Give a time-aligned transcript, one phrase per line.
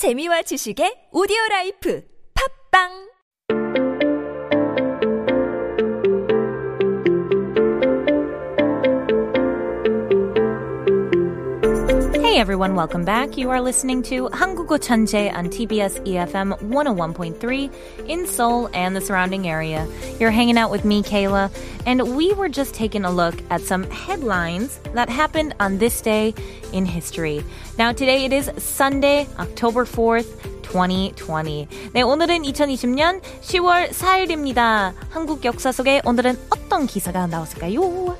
[0.00, 2.00] 재미와 지식의 오디오 라이프.
[2.32, 3.09] 팝빵
[12.39, 13.37] everyone, welcome back.
[13.37, 17.71] You are listening to 한국어 천재 on TBS EFM 101.3
[18.07, 19.87] in Seoul and the surrounding area.
[20.19, 21.51] You're hanging out with me, Kayla,
[21.85, 26.33] and we were just taking a look at some headlines that happened on this day
[26.71, 27.43] in history.
[27.77, 30.27] Now today it is Sunday, October 4th,
[30.63, 31.67] 2020.
[31.93, 34.93] 네, 오늘은 2020년 10월 4일입니다.
[35.09, 38.17] 한국 역사 속에 오늘은 어떤 기사가 나왔을까요?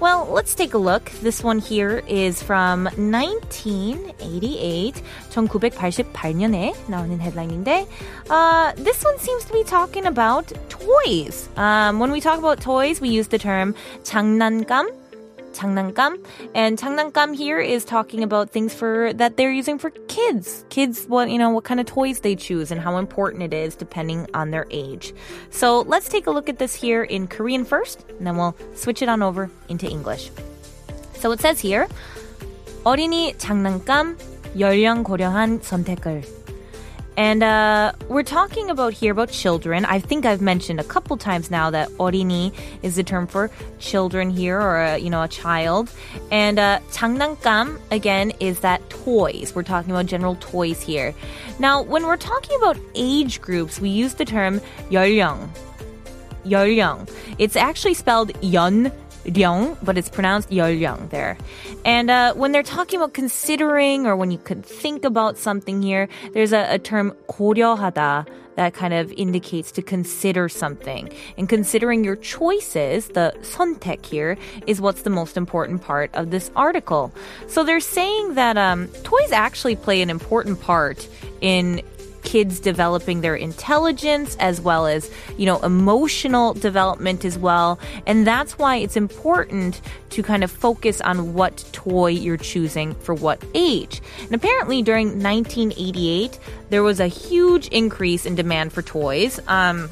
[0.00, 1.10] Well, let's take a look.
[1.22, 5.02] This one here is from 1988.
[5.30, 7.86] 1988년에 나오는 headline인데,
[8.30, 11.48] uh, this one seems to be talking about toys.
[11.56, 14.86] Um, when we talk about toys, we use the term 장난감
[15.54, 16.18] 장난감.
[16.54, 20.64] And 장난감 here is talking about things for that they're using for kids.
[20.68, 23.74] Kids, what you know, what kind of toys they choose and how important it is
[23.74, 25.14] depending on their age.
[25.50, 29.00] So let's take a look at this here in Korean first, and then we'll switch
[29.00, 30.30] it on over into English.
[31.14, 31.88] So it says here,
[32.84, 34.18] 어린이 장난감
[34.58, 36.37] 연령 고려한 선택을.
[37.18, 39.84] And uh, we're talking about here about children.
[39.84, 44.30] I think I've mentioned a couple times now that 어린이 is the term for children
[44.30, 45.90] here, or a, you know a child.
[46.32, 49.54] And uh, 장난감 again is that toys.
[49.54, 51.14] We're talking about general toys here.
[51.60, 55.48] Now, when we're talking about age groups, we use the term 연령.
[56.46, 57.08] 연령.
[57.38, 58.90] It's actually spelled 연
[59.24, 61.38] Ryong, but it's pronounced Yeolyong there.
[61.84, 66.08] And uh, when they're talking about considering or when you could think about something here,
[66.32, 71.10] there's a, a term 고려하다 that kind of indicates to consider something.
[71.36, 76.50] And considering your choices, the 선택 here, is what's the most important part of this
[76.54, 77.12] article.
[77.48, 81.08] So they're saying that um, toys actually play an important part
[81.40, 81.82] in
[82.29, 87.79] kids developing their intelligence as well as, you know, emotional development as well.
[88.05, 89.81] And that's why it's important
[90.11, 93.99] to kind of focus on what toy you're choosing for what age.
[94.21, 96.37] And apparently during 1988,
[96.69, 99.39] there was a huge increase in demand for toys.
[99.47, 99.89] Um,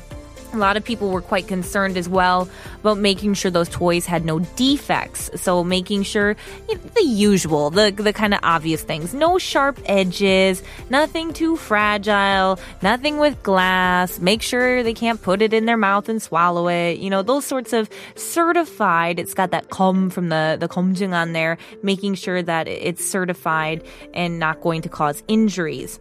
[0.53, 2.49] a lot of people were quite concerned as well
[2.79, 5.29] about making sure those toys had no defects.
[5.35, 6.35] So making sure
[6.69, 11.57] you know, the usual, the the kind of obvious things, no sharp edges, nothing too
[11.57, 14.19] fragile, nothing with glass.
[14.19, 16.99] Make sure they can't put it in their mouth and swallow it.
[16.99, 19.19] You know those sorts of certified.
[19.19, 23.83] It's got that com from the the 검증 on there, making sure that it's certified
[24.13, 25.99] and not going to cause injuries.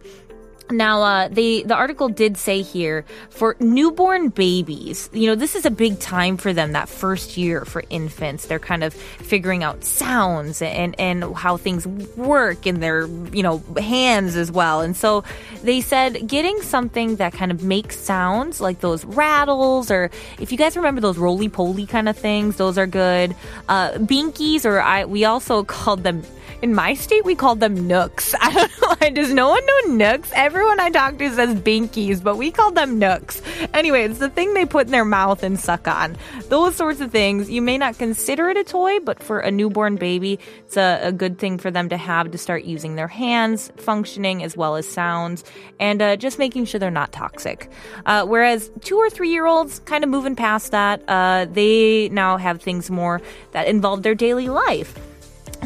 [0.69, 5.65] Now, uh, the the article did say here for newborn babies, you know, this is
[5.65, 6.73] a big time for them.
[6.73, 11.87] That first year for infants, they're kind of figuring out sounds and and how things
[11.87, 14.81] work in their you know hands as well.
[14.81, 15.23] And so
[15.63, 20.57] they said getting something that kind of makes sounds like those rattles, or if you
[20.57, 23.33] guys remember those roly poly kind of things, those are good.
[23.69, 26.23] Uh, binkies, or I we also called them
[26.61, 28.33] in my state, we called them nooks.
[28.41, 29.09] I don't know.
[29.11, 30.31] Does no one know nooks?
[30.57, 33.43] Everyone I talk to says binkies, but we call them nooks.
[33.75, 36.17] Anyway, it's the thing they put in their mouth and suck on.
[36.49, 37.47] Those sorts of things.
[37.47, 41.11] You may not consider it a toy, but for a newborn baby, it's a, a
[41.11, 44.87] good thing for them to have to start using their hands, functioning as well as
[44.87, 45.43] sounds,
[45.79, 47.69] and uh, just making sure they're not toxic.
[48.07, 52.35] Uh, whereas two or three year olds, kind of moving past that, uh, they now
[52.35, 54.97] have things more that involve their daily life.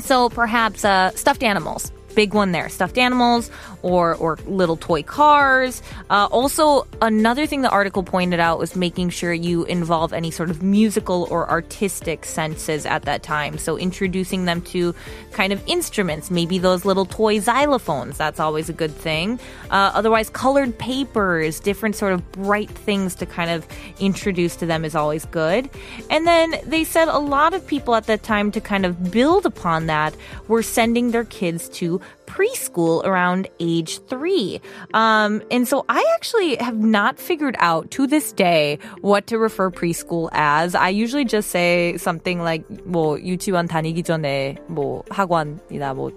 [0.02, 1.94] So perhaps uh, stuffed animals.
[2.14, 2.68] Big one there.
[2.68, 3.50] Stuffed animals
[3.82, 5.82] or, or little toy cars.
[6.10, 10.50] Uh, also, another thing the article pointed out was making sure you involve any sort
[10.50, 13.58] of musical or artistic senses at that time.
[13.58, 14.94] So introducing them to
[15.32, 18.18] kind of instruments, maybe those little toy xylophones.
[18.18, 19.40] That's always a good thing.
[19.70, 23.66] Uh, otherwise, colored papers, different sort of bright things to kind of
[24.00, 25.70] introduce to them is always good.
[26.10, 29.46] And then they said a lot of people at that time to kind of build
[29.46, 30.16] upon that
[30.48, 34.61] were sending their kids to preschool around age three.
[34.93, 39.71] Um, and so I actually have not figured out to this day what to refer
[39.71, 40.75] preschool as.
[40.75, 46.11] I usually just say something like, 뭐, 유치원 다니기 전에, 뭐, 학원이나 뭐,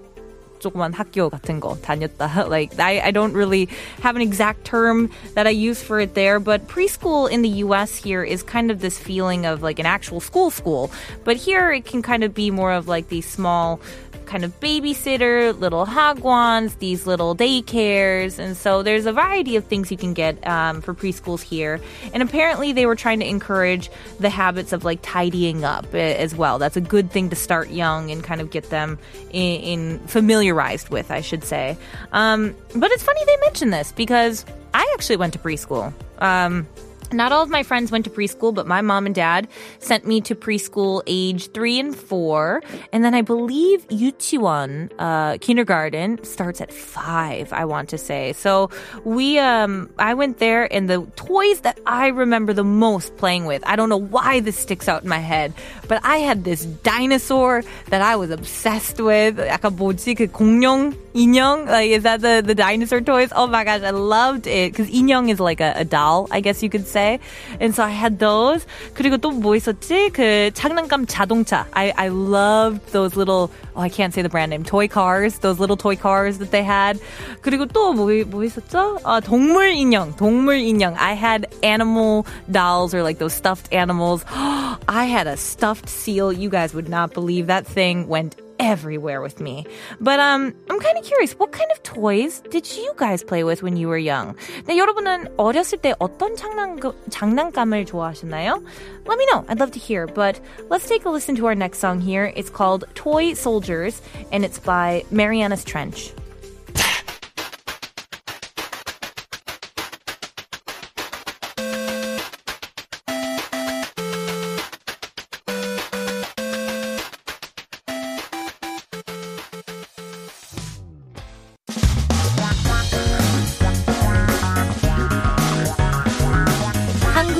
[0.59, 2.47] 조그만 학교 같은 거 다녔다.
[2.49, 3.67] Like I, I don't really
[4.01, 7.95] have an exact term that I use for it there, but preschool in the US
[7.95, 10.91] here is kind of this feeling of like an actual school school.
[11.23, 13.79] But here it can kind of be more of like these small
[14.26, 18.38] kind of babysitter, little hagwons, these little daycares.
[18.38, 21.80] And so there's a variety of things you can get um, for preschools here.
[22.12, 26.34] And apparently they were trying to encourage the habits of like tidying up eh, as
[26.34, 26.58] well.
[26.58, 28.98] That's a good thing to start young and kind of get them
[29.30, 31.76] in, in familiarized with, I should say.
[32.12, 35.92] Um, but it's funny they mention this because I actually went to preschool.
[36.18, 36.66] Um,
[37.11, 39.47] not all of my friends went to preschool, but my mom and dad
[39.79, 42.61] sent me to preschool age three and four.
[42.93, 48.33] And then I believe Yuchiwon, uh, kindergarten starts at five, I want to say.
[48.33, 48.69] So
[49.03, 53.63] we, um, I went there and the toys that I remember the most playing with,
[53.65, 55.53] I don't know why this sticks out in my head,
[55.87, 59.37] but I had this dinosaur that I was obsessed with.
[59.37, 60.15] 약간 뭐지?
[60.15, 60.95] 그 공룡?
[61.13, 61.65] 인형?
[61.65, 63.29] Like, is that the, the dinosaur toys?
[63.35, 64.73] Oh my gosh, I loved it.
[64.73, 67.19] Cause 인형 is like a, a doll, I guess you could say.
[67.59, 68.65] And so I had those.
[68.93, 70.09] 그리고 또 뭐 있었지?
[70.11, 71.65] 그 장난감 자동차.
[71.73, 74.63] I, I loved those little, oh, I can't say the brand name.
[74.63, 75.39] Toy cars.
[75.39, 76.99] Those little toy cars that they had.
[77.41, 78.99] 그리고 또 뭐, 뭐 있었죠?
[79.03, 80.13] 아, 동물 인형.
[80.15, 80.95] 동물 인형.
[80.97, 84.25] I had animal dolls or like those stuffed animals.
[84.29, 86.31] I had a stuffed seal.
[86.33, 89.65] You guys would not believe that thing went everywhere with me.
[89.99, 91.33] But um, I'm kind of curious.
[91.33, 94.35] What kind of toys did you guys play with when you were young?
[94.65, 96.79] 네, 여러분은 어렸을 때 어떤 장난,
[97.09, 98.63] 장난감을 좋아하셨나요?
[99.07, 99.45] Let me know.
[99.47, 100.07] I'd love to hear.
[100.07, 100.39] But
[100.69, 102.31] let's take a listen to our next song here.
[102.35, 104.01] It's called Toy Soldiers,
[104.31, 106.13] and it's by Marianas Trench.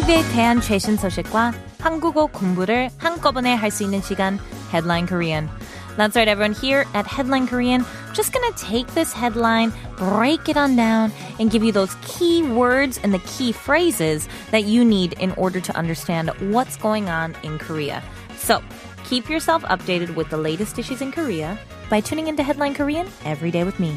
[0.03, 4.37] 한국에 대한 최신 소식과 한국어 공부를 한꺼번에 할 수 있는 시간
[4.73, 5.47] Headline Korean.
[5.95, 6.51] That's right, everyone.
[6.51, 11.63] Here at Headline Korean, just gonna take this headline, break it on down, and give
[11.63, 16.29] you those key words and the key phrases that you need in order to understand
[16.51, 18.03] what's going on in Korea.
[18.35, 18.59] So,
[19.07, 21.57] keep yourself updated with the latest issues in Korea
[21.89, 23.95] by tuning into Headline Korean every day with me.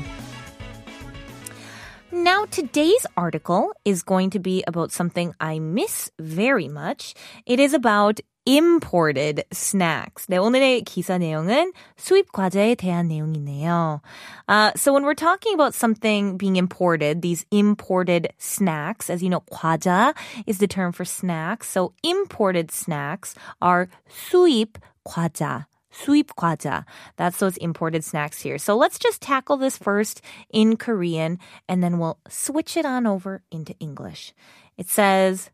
[2.17, 7.15] Now, today's article is going to be about something I miss very much.
[7.47, 10.27] It is about imported snacks.
[10.27, 14.01] 네, 오늘의 기사 내용은 수입 과자에 대한 내용이네요.
[14.49, 19.43] Uh, so when we're talking about something being imported, these imported snacks, as you know,
[19.53, 20.15] 과자
[20.47, 21.69] is the term for snacks.
[21.69, 24.77] So imported snacks are 수입
[25.07, 25.67] 과자.
[25.97, 26.85] 수입 과자.
[27.17, 28.59] That's those imported snacks here.
[28.59, 31.39] So let's just tackle this first in Korean
[31.69, 34.33] and then we'll switch it on over into English.
[34.77, 35.51] It says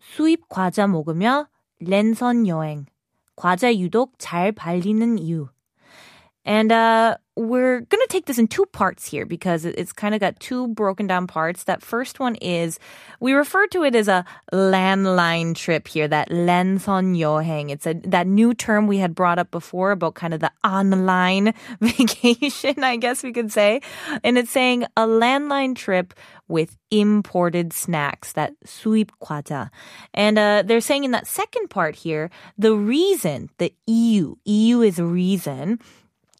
[0.00, 1.48] 수입 과자 먹으며
[1.80, 2.86] 랜선 여행.
[3.36, 5.48] 과자 유독 잘 발리는 이유.
[6.45, 10.19] And uh, we're going to take this in two parts here because it's kind of
[10.19, 11.63] got two broken down parts.
[11.63, 12.79] That first one is
[13.19, 17.71] we refer to it as a landline trip here, that lenson yoheng.
[17.71, 21.53] It's a, that new term we had brought up before about kind of the online
[21.81, 23.81] vacation, I guess we could say.
[24.23, 26.13] And it's saying a landline trip
[26.49, 29.69] with imported snacks, that sweep kwata.
[30.13, 34.99] And uh, they're saying in that second part here, the reason, the EU, EU is
[34.99, 35.79] reason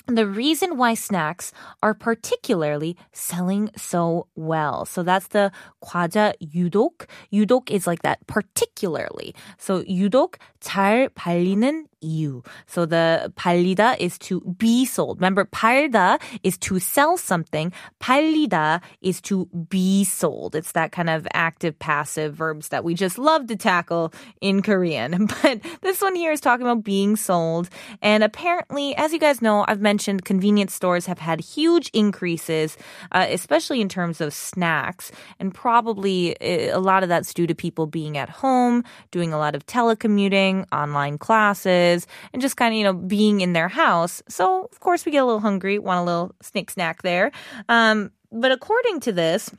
[0.08, 4.86] the reason why snacks are particularly selling so well.
[4.86, 5.52] So that's the
[5.84, 7.06] 과자 유독.
[7.30, 9.34] 유독 is like that particularly.
[9.58, 12.44] So 유독 잘 팔리는 이유.
[12.66, 15.18] So the 팔리다 is to be sold.
[15.18, 17.72] Remember, 팔다 is to sell something.
[18.00, 20.54] 팔리다 is to be sold.
[20.54, 25.26] It's that kind of active passive verbs that we just love to tackle in Korean.
[25.42, 27.68] But this one here is talking about being sold.
[28.00, 32.77] And apparently, as you guys know, I've mentioned convenience stores have had huge increases,
[33.11, 35.11] uh, especially in terms of snacks.
[35.39, 39.37] And probably eh, a lot of that's due to people being at home, doing a
[39.37, 44.21] lot of telecommuting, online classes and just kind of, you know, being in their house.
[44.27, 47.31] So, of course, we get a little hungry, want a little sneak snack there.
[47.69, 49.51] Um, but according to this,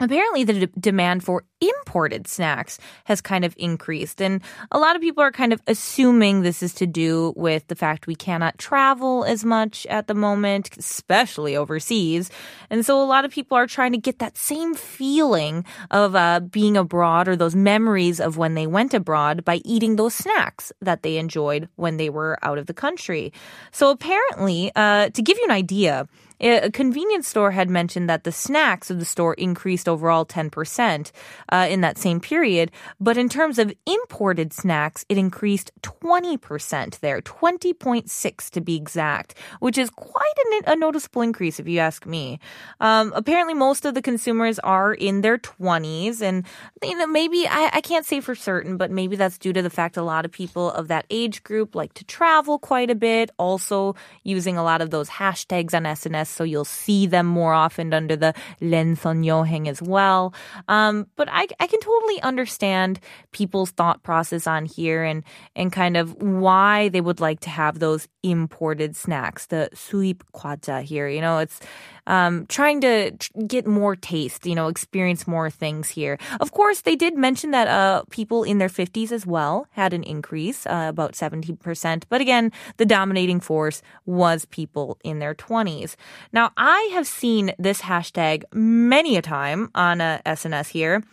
[0.00, 5.02] apparently the d- demand for imported snacks has kind of increased and a lot of
[5.02, 9.24] people are kind of assuming this is to do with the fact we cannot travel
[9.24, 12.30] as much at the moment especially overseas
[12.70, 16.40] and so a lot of people are trying to get that same feeling of uh,
[16.40, 21.02] being abroad or those memories of when they went abroad by eating those snacks that
[21.02, 23.32] they enjoyed when they were out of the country.
[23.72, 26.06] So apparently uh, to give you an idea
[26.40, 31.10] A convenience store had mentioned that the snacks of the store increased overall 10%
[31.50, 32.70] uh, in that same period.
[33.00, 39.78] But in terms of imported snacks, it increased 20% there, 20.6 to be exact, which
[39.78, 42.38] is quite a, a noticeable increase if you ask me.
[42.80, 46.46] Um, apparently, most of the consumers are in their 20s, and
[46.82, 49.70] you know maybe I, I can't say for certain, but maybe that's due to the
[49.70, 53.30] fact a lot of people of that age group like to travel quite a bit.
[53.38, 57.92] Also, using a lot of those hashtags on SNS, so you'll see them more often
[57.92, 60.34] under the Lenson Yoheng as well.
[60.68, 63.00] Um, but I, I can totally understand
[63.32, 65.24] people's thought process on here and,
[65.56, 70.82] and kind of why they would like to have those imported snacks, the suip kwaja
[70.82, 71.08] here.
[71.08, 71.60] You know, it's
[72.08, 73.12] um, trying to
[73.46, 76.18] get more taste, you know, experience more things here.
[76.40, 80.02] Of course, they did mention that uh, people in their 50s as well had an
[80.02, 82.04] increase, uh, about 17%.
[82.08, 85.96] But again, the dominating force was people in their 20s.
[86.31, 91.03] Now, I have seen this hashtag many a time on uh, SNS here.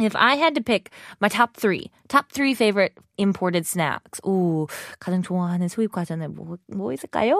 [0.00, 4.20] If I had to pick my top three, top three favorite imported snacks.
[4.22, 4.68] 오,
[5.00, 7.34] 가장 좋아하는 수입 과자는 뭐, 뭐 있을까요?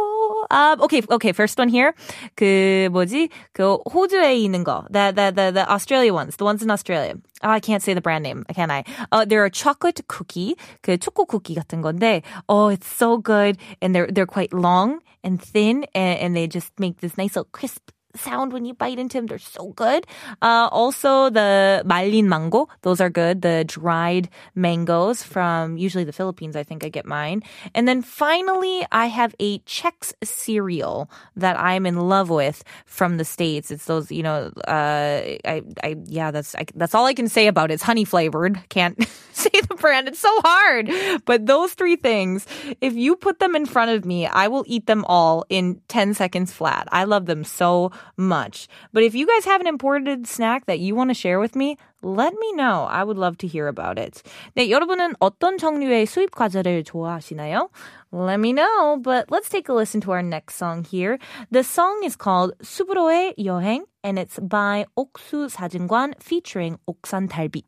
[0.50, 1.92] Um, okay, okay, first one here.
[2.36, 3.30] 그, 뭐지?
[3.52, 4.84] 그, 호주에 있는 거.
[4.90, 6.36] The, the, the, the Australia ones.
[6.36, 7.14] The ones in Australia.
[7.42, 8.82] Oh, I can't say the brand name, can I?
[9.12, 10.56] Uh, they're a chocolate cookie.
[10.82, 13.56] 그 초코 쿠키 같은 건데, oh, it's so good.
[13.80, 17.49] And they're, they're quite long and thin and, and they just make this nice little
[17.51, 19.27] crisp sound when you bite into them.
[19.27, 20.05] They're so good.
[20.41, 23.41] Uh, also, the malin mango, those are good.
[23.41, 27.43] The dried mangoes from usually the Philippines, I think I get mine.
[27.73, 33.25] And then finally, I have a Chex cereal that I'm in love with from the
[33.25, 33.71] States.
[33.71, 37.47] It's those, you know, uh, I, I, yeah, that's, I, that's all I can say
[37.47, 37.75] about it.
[37.75, 38.59] It's honey flavored.
[38.69, 38.97] Can't
[39.33, 40.07] say the brand.
[40.07, 40.89] It's so hard.
[41.25, 42.45] But those three things,
[42.81, 46.13] if you put them in front of me, I will eat them all in 10
[46.13, 46.87] seconds flat.
[46.91, 48.67] I love them so much.
[48.91, 51.77] But if you guys have an imported snack that you want to share with me,
[52.01, 52.83] let me know.
[52.89, 54.21] I would love to hear about it.
[54.55, 57.69] 네, 여러분은 어떤 종류의 수입 과자를 좋아하시나요?
[58.11, 58.97] Let me know.
[59.01, 61.17] But let's take a listen to our next song here.
[61.51, 67.63] The song is called 수브로의 여행 and it's by 옥수 사진관 featuring 옥상달빛.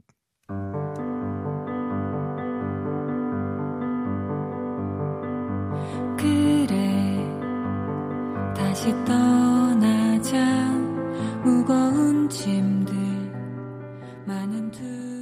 [12.30, 12.96] 짐들
[14.26, 15.15] 많은 두